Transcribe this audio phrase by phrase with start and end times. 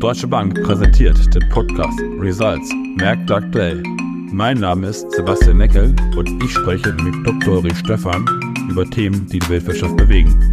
[0.00, 3.84] Deutsche Bank präsentiert den Podcast Results Märkte aktuell.
[4.32, 7.58] Mein Name ist Sebastian Neckel und ich spreche mit Dr.
[7.58, 8.26] Ulrich Stephan
[8.68, 10.52] über Themen, die die Weltwirtschaft bewegen.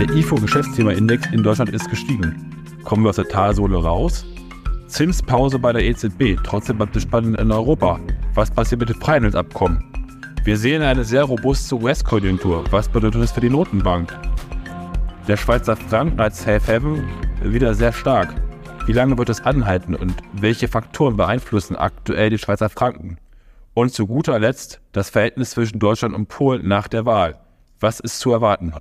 [0.00, 2.50] Der IFO-Geschäftsthema-Index in Deutschland ist gestiegen.
[2.82, 4.26] Kommen wir aus der Talsohle raus?
[4.88, 8.00] Zinspause bei der EZB, trotzdem bleibt es spannend in Europa.
[8.34, 9.84] Was passiert mit dem Freihandelsabkommen?
[10.42, 12.64] Wir sehen eine sehr robuste US-Konjunktur.
[12.70, 14.12] Was bedeutet das für die Notenbank?
[15.26, 17.08] Der Schweizer Franken als Safe Haven
[17.42, 18.34] wieder sehr stark.
[18.84, 23.16] Wie lange wird es anhalten und welche Faktoren beeinflussen aktuell die Schweizer Franken?
[23.72, 27.40] Und zu guter Letzt das Verhältnis zwischen Deutschland und Polen nach der Wahl.
[27.80, 28.74] Was ist zu erwarten?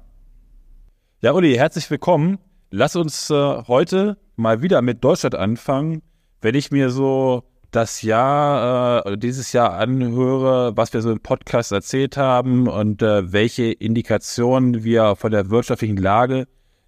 [1.21, 2.39] Ja, Uli, herzlich willkommen.
[2.71, 6.02] Lass uns äh, heute mal wieder mit Deutschland anfangen.
[6.41, 7.44] Wenn ich mir so
[7.75, 13.31] das Jahr, äh, dieses Jahr anhöre, was wir so im Podcast erzählt haben und äh,
[13.31, 16.47] welche Indikationen wir von der wirtschaftlichen Lage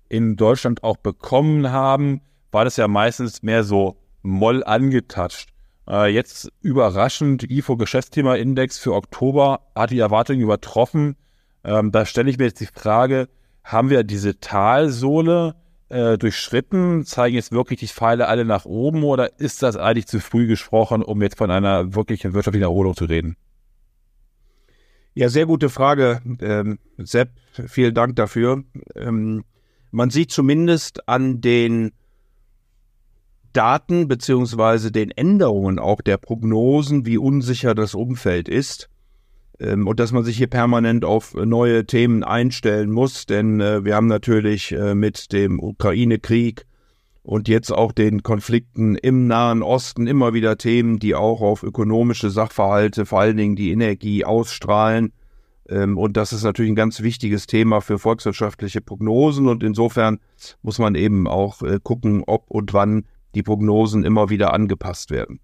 [0.09, 2.21] in Deutschland auch bekommen haben,
[2.51, 5.49] war das ja meistens mehr so moll angetatscht.
[5.89, 11.15] Äh, jetzt überraschend, IFO-Geschäftsthema-Index für Oktober hat die Erwartungen übertroffen.
[11.63, 13.27] Ähm, da stelle ich mir jetzt die Frage,
[13.63, 15.55] haben wir diese Talsohle
[15.95, 17.05] äh, durchschritten?
[17.05, 21.01] Zeigen jetzt wirklich die Pfeile alle nach oben oder ist das eigentlich zu früh gesprochen,
[21.01, 23.37] um jetzt von einer wirklichen wirtschaftlichen Erholung zu reden?
[25.13, 27.29] Ja, sehr gute Frage, ähm, Sepp.
[27.67, 28.63] Vielen Dank dafür.
[28.95, 29.45] Ähm,
[29.91, 31.93] man sieht zumindest an den
[33.53, 38.89] Daten beziehungsweise den Änderungen auch der Prognosen, wie unsicher das Umfeld ist
[39.59, 44.07] und dass man sich hier permanent auf neue Themen einstellen muss, denn äh, wir haben
[44.07, 46.65] natürlich äh, mit dem Ukraine-Krieg
[47.25, 52.29] und jetzt auch den Konflikten im Nahen Osten immer wieder Themen, die auch auf ökonomische
[52.29, 55.11] Sachverhalte, vor allen Dingen die Energie ausstrahlen.
[55.67, 59.47] Ähm, und das ist natürlich ein ganz wichtiges Thema für volkswirtschaftliche Prognosen.
[59.47, 60.19] Und insofern
[60.61, 65.39] muss man eben auch äh, gucken, ob und wann die Prognosen immer wieder angepasst werden.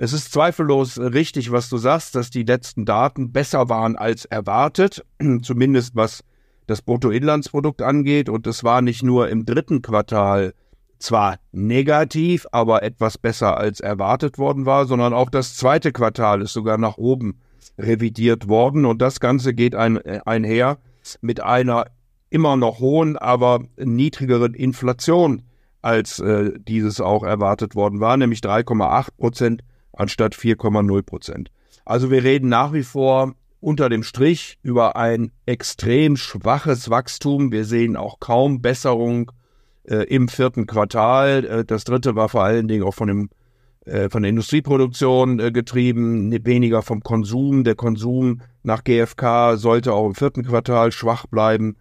[0.00, 5.04] Es ist zweifellos richtig, was du sagst, dass die letzten Daten besser waren als erwartet,
[5.42, 6.22] zumindest was
[6.68, 8.28] das Bruttoinlandsprodukt angeht.
[8.28, 10.54] Und es war nicht nur im dritten Quartal
[11.00, 16.52] zwar negativ, aber etwas besser als erwartet worden war, sondern auch das zweite Quartal ist
[16.52, 17.40] sogar nach oben
[17.76, 18.84] revidiert worden.
[18.84, 20.78] Und das Ganze geht ein, einher
[21.20, 21.86] mit einer
[22.30, 25.42] immer noch hohen, aber niedrigeren Inflation
[25.82, 29.62] als äh, dieses auch erwartet worden war, nämlich 3,8 Prozent
[29.98, 31.50] anstatt 4,0 Prozent.
[31.84, 37.50] Also wir reden nach wie vor unter dem Strich über ein extrem schwaches Wachstum.
[37.50, 39.32] Wir sehen auch kaum Besserung
[39.84, 41.44] äh, im vierten Quartal.
[41.44, 43.30] Äh, das dritte war vor allen Dingen auch von, dem,
[43.84, 47.64] äh, von der Industrieproduktion äh, getrieben, weniger vom Konsum.
[47.64, 51.76] Der Konsum nach GfK sollte auch im vierten Quartal schwach bleiben.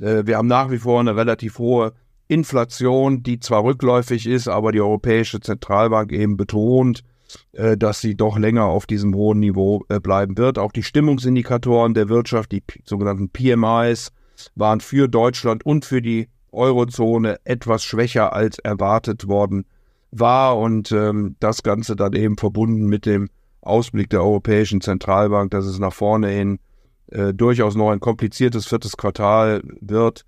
[0.00, 1.94] Äh, wir haben nach wie vor eine relativ hohe
[2.28, 7.04] Inflation, die zwar rückläufig ist, aber die Europäische Zentralbank eben betont,
[7.52, 10.58] äh, dass sie doch länger auf diesem hohen Niveau äh, bleiben wird.
[10.58, 14.12] Auch die Stimmungsindikatoren der Wirtschaft, die sogenannten PMIs,
[14.54, 19.64] waren für Deutschland und für die Eurozone etwas schwächer als erwartet worden
[20.10, 23.30] war und ähm, das Ganze dann eben verbunden mit dem
[23.62, 26.58] Ausblick der Europäischen Zentralbank, dass es nach vorne hin
[27.06, 30.24] äh, durchaus noch ein kompliziertes viertes Quartal wird,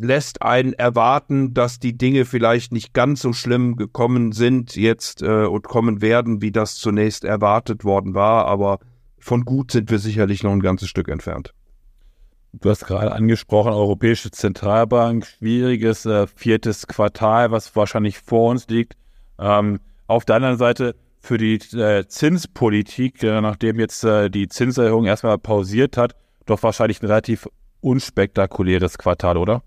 [0.00, 5.44] lässt einen erwarten, dass die Dinge vielleicht nicht ganz so schlimm gekommen sind jetzt äh,
[5.44, 8.46] und kommen werden, wie das zunächst erwartet worden war.
[8.46, 8.78] Aber
[9.18, 11.52] von gut sind wir sicherlich noch ein ganzes Stück entfernt.
[12.52, 18.96] Du hast gerade angesprochen, Europäische Zentralbank, schwieriges äh, viertes Quartal, was wahrscheinlich vor uns liegt.
[19.38, 25.04] Ähm, auf der anderen Seite für die äh, Zinspolitik, äh, nachdem jetzt äh, die Zinserhöhung
[25.04, 26.16] erstmal pausiert hat,
[26.46, 27.46] doch wahrscheinlich ein relativ
[27.80, 29.62] unspektakuläres Quartal, oder?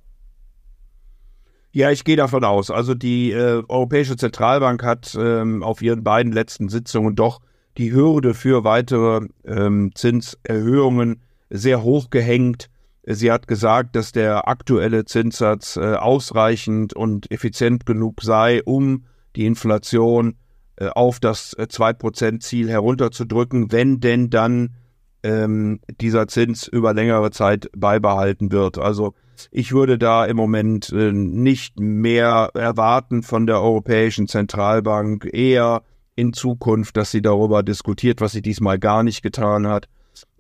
[1.76, 2.70] Ja, ich gehe davon aus.
[2.70, 7.42] Also die äh, Europäische Zentralbank hat ähm, auf ihren beiden letzten Sitzungen doch
[7.80, 12.70] die Hürde für weitere ähm, Zinserhöhungen sehr hoch gehängt.
[13.06, 19.06] Sie hat gesagt, dass der aktuelle Zinssatz äh, ausreichend und effizient genug sei, um
[19.36, 20.36] die Inflation
[20.76, 24.76] äh, auf das äh, 2%-Ziel herunterzudrücken, wenn denn dann
[25.24, 28.78] ähm, dieser Zins über längere Zeit beibehalten wird.
[28.78, 29.16] Also
[29.52, 35.84] ich würde da im Moment äh, nicht mehr erwarten von der Europäischen Zentralbank, eher
[36.16, 39.88] in Zukunft, dass sie darüber diskutiert, was sie diesmal gar nicht getan hat,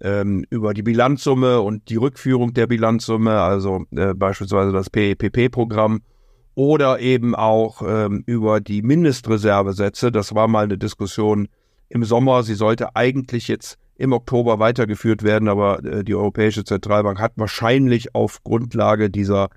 [0.01, 6.01] ähm, über die Bilanzsumme und die Rückführung der Bilanzsumme, also äh, beispielsweise das PEPP-Programm
[6.55, 10.11] oder eben auch ähm, über die Mindestreservesätze.
[10.11, 11.47] Das war mal eine Diskussion
[11.89, 12.43] im Sommer.
[12.43, 18.13] Sie sollte eigentlich jetzt im Oktober weitergeführt werden, aber äh, die Europäische Zentralbank hat wahrscheinlich
[18.13, 19.49] auf Grundlage dieser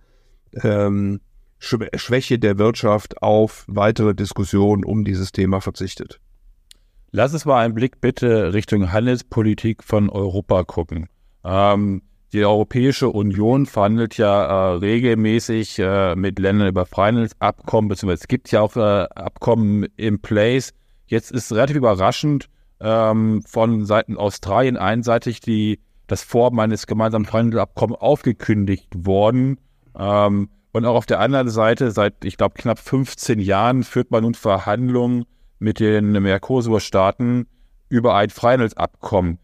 [0.62, 1.20] ähm,
[1.58, 6.20] Schwäche der Wirtschaft auf weitere Diskussionen um dieses Thema verzichtet.
[7.10, 11.08] Lass uns mal einen Blick bitte Richtung Handelspolitik von Europa gucken.
[11.44, 12.02] Ähm,
[12.32, 18.52] die Europäische Union verhandelt ja äh, regelmäßig äh, mit Ländern über Freihandelsabkommen, beziehungsweise es gibt
[18.52, 20.72] ja auch äh, Abkommen in place.
[21.06, 22.48] Jetzt ist relativ überraschend
[22.80, 29.58] ähm, von Seiten Australien einseitig die, das Vorhaben eines gemeinsamen Freihandelsabkommens aufgekündigt worden.
[29.98, 34.24] Ähm, und auch auf der anderen Seite, seit, ich glaube, knapp 15 Jahren führt man
[34.24, 35.24] nun Verhandlungen
[35.58, 37.46] mit den Mercosur-Staaten
[37.88, 39.38] über ein Freihandelsabkommen.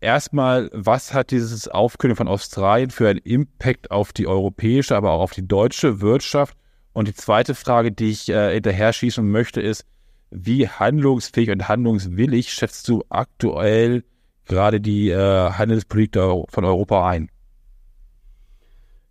[0.00, 5.20] Erstmal, was hat dieses Aufkündigen von Australien für einen Impact auf die europäische, aber auch
[5.20, 6.56] auf die deutsche Wirtschaft?
[6.92, 9.84] Und die zweite Frage, die ich äh, hinterher schießen möchte, ist,
[10.30, 14.04] wie handlungsfähig und handlungswillig schätzt du aktuell
[14.46, 17.30] gerade die äh, Handelspolitik von Europa ein?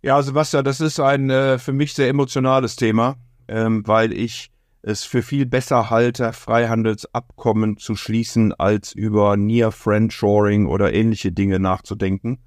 [0.02, 3.16] Ja, Sebastian, das ist ein äh, für mich sehr emotionales Thema,
[3.48, 4.50] ähm, weil ich
[4.82, 11.58] es für viel besser halte, Freihandelsabkommen zu schließen, als über Near Friendshoring oder ähnliche Dinge
[11.58, 12.38] nachzudenken.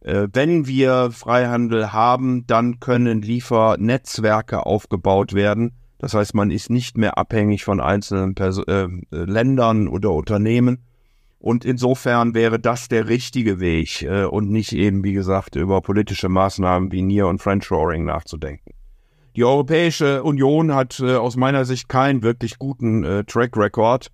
[0.00, 5.72] Äh, wenn wir Freihandel haben, dann können Liefernetzwerke aufgebaut werden.
[6.02, 10.84] Das heißt, man ist nicht mehr abhängig von einzelnen Pers äh, Ländern oder Unternehmen
[11.38, 16.28] und insofern wäre das der richtige Weg äh, und nicht eben, wie gesagt, über politische
[16.28, 18.74] Maßnahmen wie Near- und Friendshoring nachzudenken.
[19.36, 24.08] Die Europäische Union hat äh, aus meiner Sicht keinen wirklich guten äh, Track Record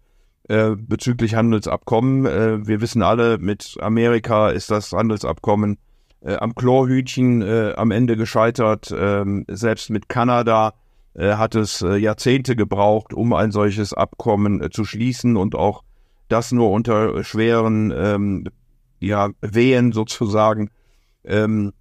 [0.49, 2.27] äh, bezüglich Handelsabkommen.
[2.27, 5.79] Äh, wir wissen alle, mit Amerika ist das Handelsabkommen
[6.21, 8.95] äh, am Chlorhütchen äh, am Ende gescheitert.
[8.95, 10.75] Ähm, selbst mit Kanada
[11.19, 15.83] hat es Jahrzehnte gebraucht, um ein solches Abkommen zu schließen und auch
[16.29, 18.45] das nur unter schweren ähm,
[19.01, 20.71] ja, Wehen sozusagen.
[21.25, 21.73] Ähm,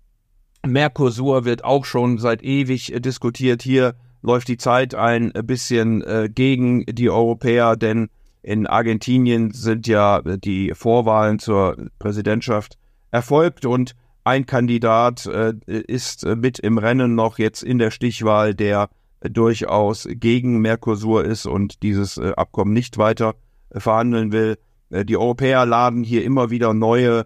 [0.66, 3.62] Mercosur wird auch schon seit ewig äh, diskutiert.
[3.62, 8.10] Hier läuft die Zeit ein bisschen äh, gegen die Europäer, denn
[8.42, 12.78] in Argentinien sind ja die Vorwahlen zur Präsidentschaft
[13.12, 18.90] erfolgt und ein Kandidat äh, ist mit im Rennen noch jetzt in der Stichwahl, der
[19.22, 23.36] durchaus gegen Mercosur ist und dieses äh, Abkommen nicht weiter
[23.72, 24.58] verhandeln will.
[24.90, 27.26] Äh, die Europäer laden hier immer wieder neue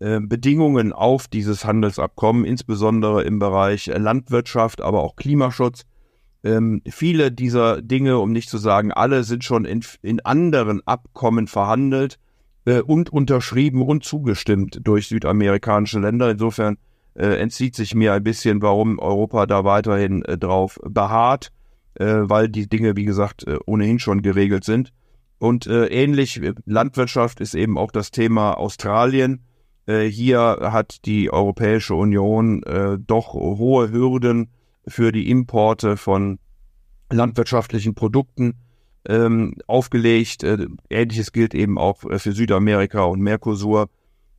[0.00, 5.82] äh, Bedingungen auf dieses Handelsabkommen, insbesondere im Bereich Landwirtschaft, aber auch Klimaschutz.
[6.42, 11.46] Ähm, viele dieser Dinge, um nicht zu sagen alle, sind schon in, in anderen Abkommen
[11.48, 12.18] verhandelt
[12.64, 16.30] äh, und unterschrieben und zugestimmt durch südamerikanische Länder.
[16.30, 16.78] Insofern
[17.14, 21.52] äh, entzieht sich mir ein bisschen, warum Europa da weiterhin äh, drauf beharrt,
[21.94, 24.92] äh, weil die Dinge, wie gesagt, ohnehin schon geregelt sind.
[25.38, 29.42] Und äh, ähnlich, äh, Landwirtschaft ist eben auch das Thema Australien.
[29.86, 34.50] Äh, hier hat die Europäische Union äh, doch hohe Hürden
[34.86, 36.38] für die Importe von
[37.10, 38.54] landwirtschaftlichen Produkten
[39.08, 40.44] ähm, aufgelegt.
[40.44, 43.88] Äh, Ähnliches gilt eben auch äh, für Südamerika und Mercosur.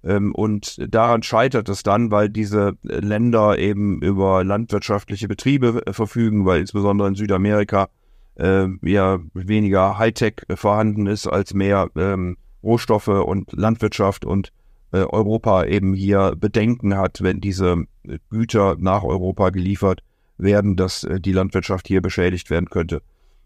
[0.04, 6.62] Ähm, und daran scheitert es dann, weil diese Länder eben über landwirtschaftliche Betriebe verfügen, weil
[6.62, 7.90] insbesondere in Südamerika
[8.36, 14.52] äh, ja weniger Hightech vorhanden ist als mehr ähm, Rohstoffe und Landwirtschaft und
[14.92, 17.86] äh, Europa eben hier Bedenken hat, wenn diese
[18.30, 20.04] Güter nach Europa geliefert
[20.38, 23.02] werden, dass äh, die Landwirtschaft hier beschädigt werden könnte.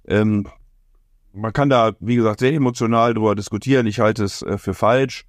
[0.07, 0.47] Ähm,
[1.33, 3.87] man kann da, wie gesagt, sehr emotional drüber diskutieren.
[3.87, 5.25] Ich halte es äh, für falsch.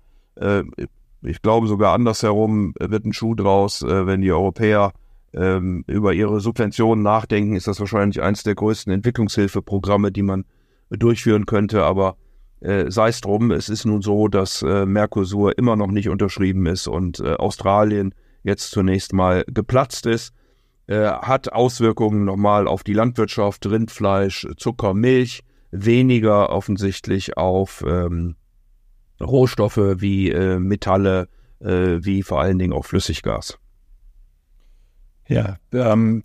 [1.26, 4.92] Äh, ich glaube sogar andersherum wird ein Schuh draus, äh, wenn die Europäer
[5.35, 10.45] ähm, über ihre Subventionen nachdenken, ist das wahrscheinlich eines der größten Entwicklungshilfeprogramme, die man
[10.90, 11.85] durchführen könnte.
[11.85, 12.16] Aber
[12.61, 16.66] äh, sei es drum, es ist nun so, dass äh, Mercosur immer noch nicht unterschrieben
[16.66, 18.14] ist und äh, Australien
[18.45, 20.33] jetzt zunächst mal geplatzt ist.
[20.87, 25.42] Äh, hat Auswirkungen nochmal auf die Landwirtschaft, Rindfleisch, Zucker, Milch,
[25.73, 28.37] weniger offensichtlich auf ähm,
[29.20, 31.28] Rohstoffe wie äh, Metalle,
[31.61, 33.58] äh, wie vor allen Dingen auch Flüssiggas.
[35.28, 36.23] Ja, ähm,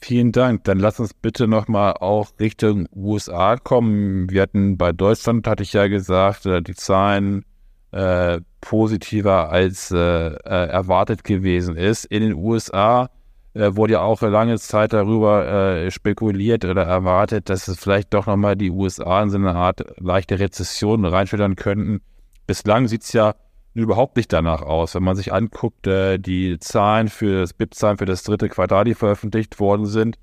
[0.00, 0.64] vielen Dank.
[0.64, 4.30] Dann lass uns bitte nochmal auch Richtung USA kommen.
[4.30, 7.44] Wir hatten bei Deutschland, hatte ich ja gesagt, äh, die Zahlen
[7.92, 12.04] äh, positiver als äh, äh, erwartet gewesen ist.
[12.06, 13.10] In den USA
[13.54, 18.56] wurde ja auch lange Zeit darüber äh, spekuliert oder erwartet, dass es vielleicht doch nochmal
[18.56, 22.00] die USA in so eine Art leichte Rezession reinschüttern könnten.
[22.46, 23.34] Bislang sieht es ja
[23.74, 24.94] überhaupt nicht danach aus.
[24.94, 28.94] Wenn man sich anguckt, äh, die Zahlen für das BIP-Zahlen für das dritte Quartal, die
[28.94, 30.18] veröffentlicht worden sind,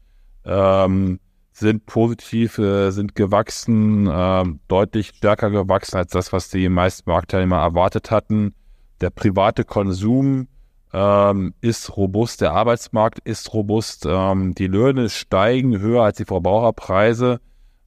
[0.45, 1.19] ähm,
[1.51, 7.57] sind positiv, äh, sind gewachsen, äh, deutlich stärker gewachsen als das, was die meisten Marktteilnehmer
[7.57, 8.53] erwartet hatten.
[9.01, 10.47] Der private Konsum
[10.93, 17.39] ähm, ist robust, der Arbeitsmarkt ist robust, ähm, die Löhne steigen höher als die Verbraucherpreise.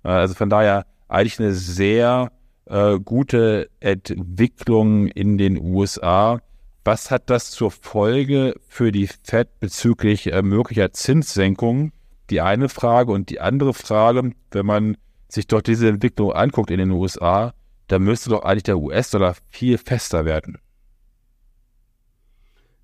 [0.04, 2.30] Äh, also von daher eigentlich eine sehr
[2.66, 6.40] äh, gute Entwicklung in den USA.
[6.84, 11.92] Was hat das zur Folge für die Fed bezüglich äh, möglicher Zinssenkungen?
[12.30, 14.96] Die eine Frage und die andere Frage, wenn man
[15.28, 17.54] sich dort diese Entwicklung anguckt in den USA,
[17.88, 20.58] dann müsste doch eigentlich der US-Dollar viel fester werden.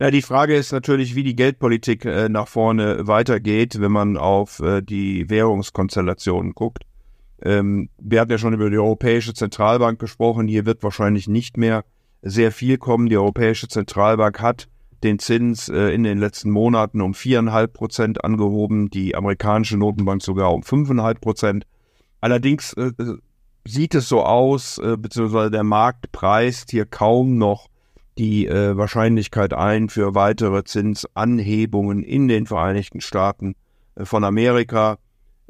[0.00, 4.61] Ja, die Frage ist natürlich, wie die Geldpolitik äh, nach vorne weitergeht, wenn man auf
[4.61, 6.85] äh, die Währungskonstellationen guckt.
[7.42, 10.49] Ähm, wir hatten ja schon über die Europäische Zentralbank gesprochen.
[10.49, 11.85] Hier wird wahrscheinlich nicht mehr
[12.23, 13.09] sehr viel kommen.
[13.09, 14.68] Die Europäische Zentralbank hat
[15.02, 20.52] den Zins äh, in den letzten Monaten um viereinhalb Prozent angehoben, die amerikanische Notenbank sogar
[20.52, 21.66] um fünfeinhalb Prozent.
[22.21, 22.92] Allerdings äh,
[23.66, 27.68] sieht es so aus, äh, beziehungsweise der Markt preist hier kaum noch
[28.18, 33.54] die äh, Wahrscheinlichkeit ein für weitere Zinsanhebungen in den Vereinigten Staaten
[33.95, 34.99] äh, von Amerika.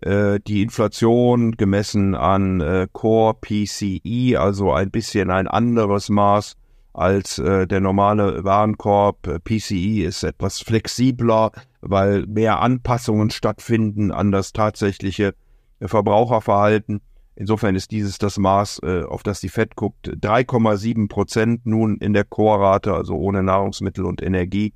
[0.02, 6.54] Äh, die Inflation gemessen an äh, Core PCE, also ein bisschen ein anderes Maß
[6.92, 9.26] als äh, der normale Warenkorb.
[9.26, 11.50] Äh, PCE ist etwas flexibler,
[11.80, 15.34] weil mehr Anpassungen stattfinden an das tatsächliche
[15.80, 17.00] äh, Verbraucherverhalten.
[17.34, 20.08] Insofern ist dieses das Maß, auf das die FED guckt.
[20.08, 24.72] 3,7 Prozent nun in der Core-Rate, also ohne Nahrungsmittel und Energie.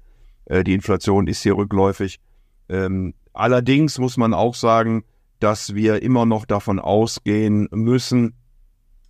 [0.48, 2.20] Die Inflation ist hier rückläufig.
[2.68, 5.02] Ähm, allerdings muss man auch sagen,
[5.42, 8.34] dass wir immer noch davon ausgehen müssen,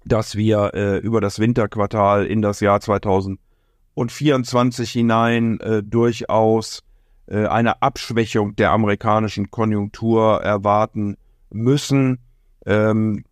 [0.04, 6.82] dass wir äh, über das Winterquartal in das Jahr 2024 hinein äh, durchaus
[7.26, 11.18] äh, eine Abschwächung der amerikanischen Konjunktur erwarten
[11.50, 12.18] müssen.
[12.64, 13.24] Ähm,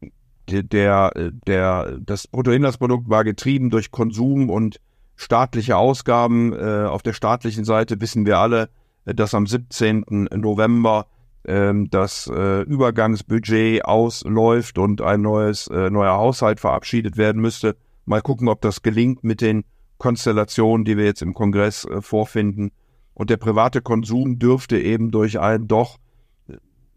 [0.47, 1.13] der,
[1.47, 4.79] der, das Bruttoinlandsprodukt war getrieben durch Konsum und
[5.17, 6.53] staatliche Ausgaben.
[6.53, 8.69] Äh, auf der staatlichen Seite wissen wir alle,
[9.07, 10.29] äh, dass am 17.
[10.35, 11.07] November
[11.43, 17.77] das äh, Übergangsbudget ausläuft und ein neues äh, neuer Haushalt verabschiedet werden müsste.
[18.05, 19.65] Mal gucken, ob das gelingt mit den
[19.99, 22.73] Konstellationen, die wir jetzt im Kongress äh, vorfinden.
[23.15, 25.97] Und der private Konsum dürfte eben durch ein doch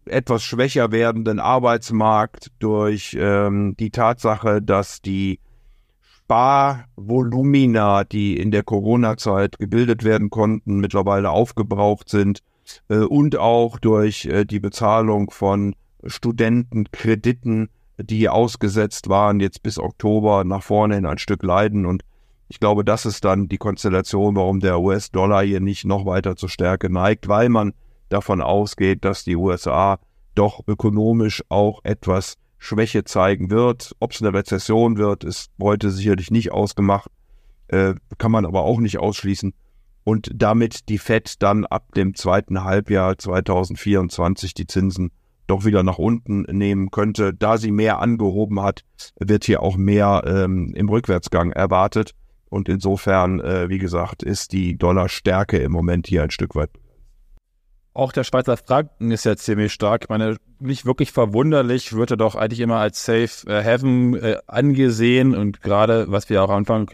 [0.06, 5.40] etwas schwächer werdenden Arbeitsmarkt, durch ähm, die Tatsache, dass die
[6.00, 12.40] Sparvolumina, die in der Corona-Zeit gebildet werden konnten, mittlerweile aufgebraucht sind
[12.88, 17.68] äh, und auch durch äh, die Bezahlung von Studentenkrediten,
[17.98, 21.86] die ausgesetzt waren, jetzt bis Oktober nach vorne in ein Stück leiden.
[21.86, 22.02] Und
[22.48, 26.48] ich glaube, das ist dann die Konstellation, warum der US-Dollar hier nicht noch weiter zur
[26.48, 27.72] Stärke neigt, weil man
[28.08, 29.98] davon ausgeht, dass die USA
[30.34, 33.94] doch ökonomisch auch etwas Schwäche zeigen wird.
[34.00, 37.10] Ob es eine Rezession wird, ist heute sicherlich nicht ausgemacht,
[37.68, 39.54] äh, kann man aber auch nicht ausschließen.
[40.04, 45.10] Und damit die Fed dann ab dem zweiten Halbjahr 2024 die Zinsen
[45.46, 47.32] doch wieder nach unten nehmen könnte.
[47.34, 48.82] Da sie mehr angehoben hat,
[49.18, 52.12] wird hier auch mehr ähm, im Rückwärtsgang erwartet.
[52.50, 56.70] Und insofern, äh, wie gesagt, ist die Dollarstärke im Moment hier ein Stück weit
[57.94, 60.02] auch der Schweizer Franken ist ja ziemlich stark.
[60.04, 64.38] Ich meine, nicht wirklich verwunderlich, wird er doch eigentlich immer als Safe äh, Haven äh,
[64.48, 65.34] angesehen.
[65.34, 66.88] Und gerade, was wir auch am Anfang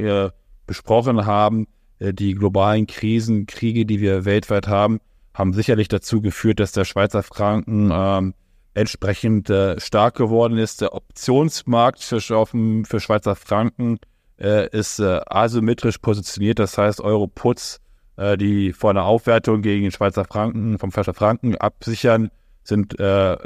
[0.66, 1.66] besprochen haben,
[2.00, 5.00] die globalen Krisen, Kriege, die wir weltweit haben,
[5.34, 8.34] haben sicherlich dazu geführt, dass der Schweizer Franken ähm,
[8.74, 10.80] entsprechend äh, stark geworden ist.
[10.80, 13.98] Der Optionsmarkt für, für Schweizer Franken
[14.38, 16.58] äh, ist asymmetrisch positioniert.
[16.58, 17.80] Das heißt, Euro Putz
[18.20, 22.30] äh, die vor einer Aufwertung gegen den Schweizer Franken, vom Schweizer Franken absichern,
[22.62, 23.36] sind äh,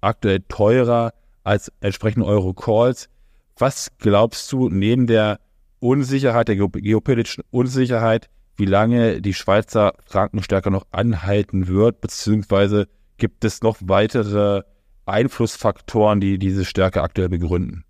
[0.00, 1.12] aktuell teurer
[1.42, 3.08] als entsprechende Euro-Calls.
[3.58, 5.40] Was glaubst du neben der
[5.80, 13.62] Unsicherheit, der geopolitischen Unsicherheit, wie lange die Schweizer Frankenstärke noch anhalten wird, beziehungsweise gibt es
[13.62, 14.62] noch weitere
[15.06, 17.84] Einflussfaktoren, die diese Stärke aktuell begründen?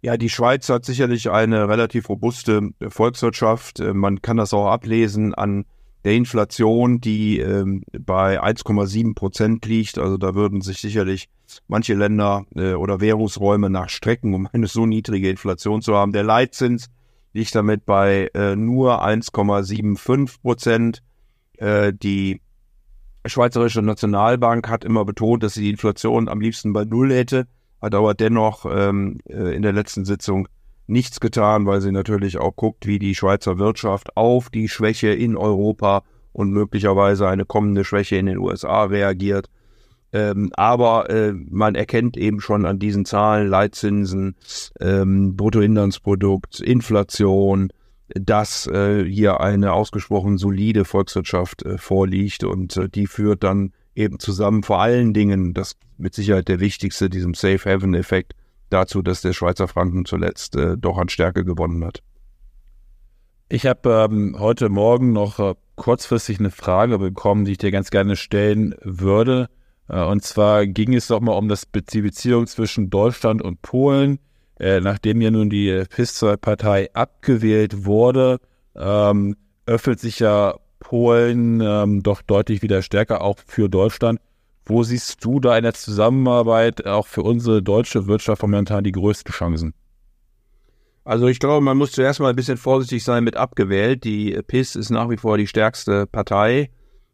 [0.00, 3.78] Ja, die Schweiz hat sicherlich eine relativ robuste Volkswirtschaft.
[3.78, 5.64] Äh, man kann das auch ablesen an
[6.04, 9.98] der Inflation, die ähm, bei 1,7 Prozent liegt.
[9.98, 11.28] Also da würden sich sicherlich
[11.68, 16.12] manche Länder äh, oder Währungsräume nachstrecken, um eine so niedrige Inflation zu haben.
[16.12, 16.88] Der Leitzins
[17.32, 21.02] liegt damit bei äh, nur 1,75 Prozent.
[21.58, 22.40] Äh, die
[23.24, 27.46] Schweizerische Nationalbank hat immer betont, dass sie die Inflation am liebsten bei Null hätte
[27.82, 30.48] hat aber dennoch ähm, äh, in der letzten Sitzung
[30.86, 35.36] nichts getan, weil sie natürlich auch guckt, wie die Schweizer Wirtschaft auf die Schwäche in
[35.36, 39.48] Europa und möglicherweise eine kommende Schwäche in den USA reagiert.
[40.12, 44.36] Ähm, aber äh, man erkennt eben schon an diesen Zahlen, Leitzinsen,
[44.80, 47.72] ähm, Bruttoinlandsprodukt, Inflation,
[48.14, 54.18] dass äh, hier eine ausgesprochen solide Volkswirtschaft äh, vorliegt und äh, die führt dann eben
[54.18, 58.34] zusammen vor allen Dingen, das mit Sicherheit der wichtigste, diesem Safe Haven Effekt,
[58.72, 62.02] dazu, dass der Schweizer Franken zuletzt äh, doch an Stärke gewonnen hat.
[63.48, 67.90] Ich habe ähm, heute Morgen noch äh, kurzfristig eine Frage bekommen, die ich dir ganz
[67.90, 69.48] gerne stellen würde.
[69.88, 74.18] Äh, und zwar ging es doch mal um das, die Beziehung zwischen Deutschland und Polen.
[74.58, 78.38] Äh, nachdem ja nun die PIS-Partei abgewählt wurde,
[78.74, 79.36] ähm,
[79.66, 84.18] öffnet sich ja Polen ähm, doch deutlich wieder stärker auch für Deutschland.
[84.64, 89.32] Wo siehst du da in der Zusammenarbeit auch für unsere deutsche Wirtschaft momentan die größten
[89.32, 89.74] Chancen?
[91.04, 94.04] Also ich glaube, man muss zuerst mal ein bisschen vorsichtig sein mit abgewählt.
[94.04, 96.70] Die PIS ist nach wie vor die stärkste Partei,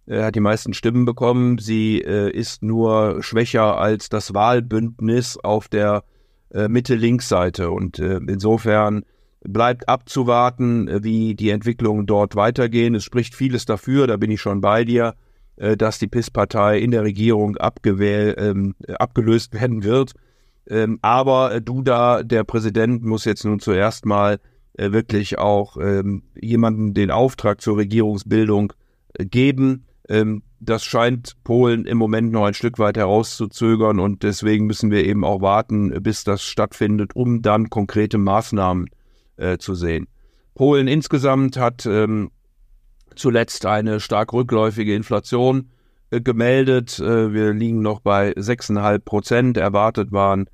[0.07, 1.57] äh, hat die meisten Stimmen bekommen.
[1.57, 6.05] Sie äh, ist nur schwächer als das Wahlbündnis auf der
[6.51, 7.71] äh, Mitte-Links-Seite.
[7.71, 9.05] Und äh, insofern
[9.43, 12.95] bleibt abzuwarten, äh, wie die Entwicklungen dort weitergehen.
[12.95, 15.15] Es spricht vieles dafür, da bin ich schon bei dir,
[15.59, 20.13] äh, dass die PIS-Partei in der Regierung ähm, abgelöst werden wird.
[20.69, 24.39] Ähm, aber äh, Duda, der Präsident, muss jetzt nun zuerst mal
[24.75, 28.73] äh, wirklich auch ähm, jemanden den Auftrag zur Regierungsbildung
[29.15, 29.87] äh, geben.
[30.09, 35.05] Ähm, das scheint Polen im Moment noch ein Stück weit herauszuzögern und deswegen müssen wir
[35.05, 38.89] eben auch warten, bis das stattfindet, um dann konkrete Maßnahmen
[39.37, 40.09] äh, zu sehen.
[40.55, 42.31] Polen insgesamt hat ähm,
[43.19, 45.71] zuletzt eine stark rückläufige Inflation
[46.11, 46.99] äh, gemeldet.
[46.99, 49.57] Äh, wir liegen noch bei 6,5 Prozent.
[49.57, 50.49] Erwartet waren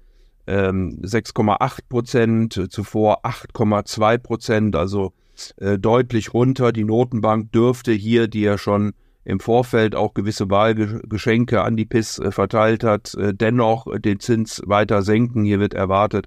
[0.46, 5.12] ähm, 6,8 Prozent, zuvor 8,2 Prozent, also
[5.56, 6.72] äh, deutlich runter.
[6.72, 8.92] Die Notenbank dürfte hier, die ja schon
[9.24, 14.62] im Vorfeld auch gewisse Wahlgeschenke an die PIS äh, verteilt hat, äh, dennoch den Zins
[14.66, 15.44] weiter senken.
[15.44, 16.26] Hier wird erwartet,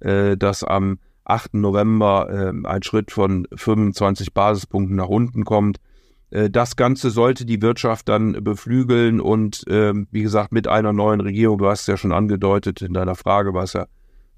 [0.00, 1.54] äh, dass am 8.
[1.54, 5.78] November äh, ein Schritt von 25 Basispunkten nach unten kommt.
[6.30, 11.20] Äh, das Ganze sollte die Wirtschaft dann beflügeln und äh, wie gesagt mit einer neuen
[11.20, 13.86] Regierung, du hast es ja schon angedeutet in deiner Frage, war es ja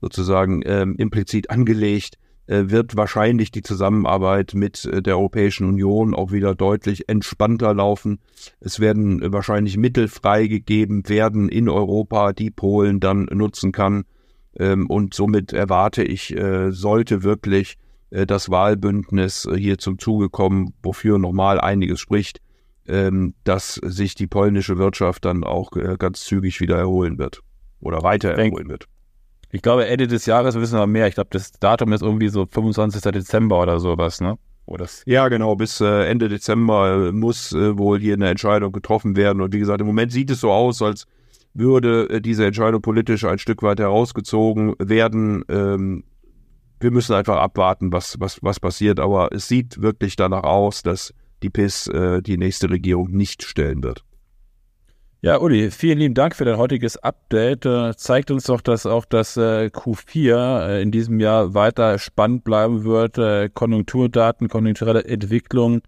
[0.01, 6.31] sozusagen ähm, implizit angelegt, äh, wird wahrscheinlich die Zusammenarbeit mit äh, der Europäischen Union auch
[6.31, 8.21] wieder deutlich entspannter laufen.
[8.61, 14.05] Es werden wahrscheinlich Mittel freigegeben werden in Europa, die Polen dann nutzen kann
[14.59, 17.77] ähm, und somit erwarte ich, äh, sollte wirklich
[18.11, 22.41] äh, das Wahlbündnis äh, hier zum Zuge kommen, wofür nochmal einiges spricht,
[22.87, 27.41] ähm, dass sich die polnische Wirtschaft dann auch ganz zügig wieder erholen wird
[27.81, 28.87] oder weiter erholen wird.
[29.53, 31.07] Ich glaube, Ende des Jahres wissen wir mehr.
[31.07, 33.01] Ich glaube, das Datum ist irgendwie so 25.
[33.13, 34.39] Dezember oder sowas, ne?
[34.67, 35.55] Oder ja, genau.
[35.55, 39.41] Bis äh, Ende Dezember muss äh, wohl hier eine Entscheidung getroffen werden.
[39.41, 41.07] Und wie gesagt, im Moment sieht es so aus, als
[41.59, 45.45] würde äh, diese Entscheidung politisch ein Stück weit herausgezogen werden.
[45.49, 46.05] Ähm,
[46.81, 49.01] wir müssen einfach abwarten, was, was, was passiert.
[49.01, 53.83] Aber es sieht wirklich danach aus, dass die PIS äh, die nächste Regierung nicht stellen
[53.83, 54.05] wird.
[55.23, 57.65] Ja, Uli, vielen lieben Dank für dein heutiges Update.
[57.67, 62.45] Äh, zeigt uns doch, dass auch das äh, Q4 äh, in diesem Jahr weiter spannend
[62.45, 63.19] bleiben wird.
[63.19, 65.81] Äh, Konjunkturdaten, konjunkturelle Entwicklung,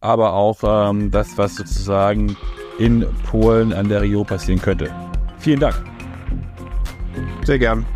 [0.00, 2.36] aber auch ähm, das, was sozusagen
[2.78, 4.90] in Polen an der Rio passieren könnte.
[5.40, 5.74] Vielen Dank.
[7.44, 7.86] Sehr gern.